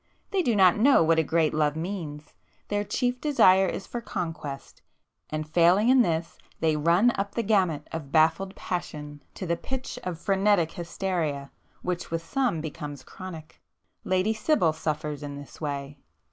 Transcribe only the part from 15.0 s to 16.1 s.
in this way.